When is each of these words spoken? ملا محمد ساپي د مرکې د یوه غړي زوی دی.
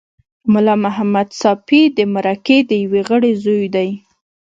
ملا 0.53 0.75
محمد 0.85 1.27
ساپي 1.41 1.81
د 1.97 1.99
مرکې 2.15 2.57
د 2.69 2.71
یوه 2.83 3.01
غړي 3.09 3.31
زوی 3.43 3.65
دی. 3.75 3.89